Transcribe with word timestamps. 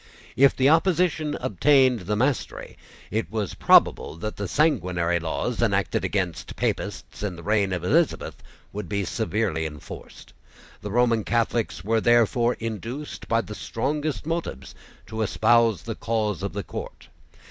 If 0.35 0.55
the 0.55 0.67
opposition 0.67 1.37
obtained 1.39 1.99
the 2.07 2.15
mastery, 2.15 2.75
it 3.11 3.31
was 3.31 3.53
probable 3.53 4.15
that 4.15 4.35
the 4.35 4.47
sanguinary 4.47 5.19
laws 5.19 5.61
enacted 5.61 6.03
against 6.03 6.55
Papists 6.55 7.21
in 7.21 7.35
the 7.35 7.43
reign 7.43 7.71
of 7.71 7.83
Elizabeth, 7.83 8.41
would 8.73 8.89
be 8.89 9.05
severely 9.05 9.63
enforced. 9.63 10.33
The 10.81 10.89
Roman 10.89 11.23
Catholics 11.23 11.83
were 11.83 12.01
therefore 12.01 12.55
induced 12.55 13.27
by 13.27 13.41
the 13.41 13.53
strongest 13.53 14.25
motives 14.25 14.73
to 15.05 15.21
espouse 15.21 15.83
the 15.83 15.93
cause 15.93 16.41
of 16.41 16.53
the 16.53 16.63
court. 16.63 17.09